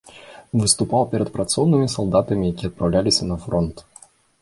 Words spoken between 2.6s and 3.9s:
адпраўляліся на фронт.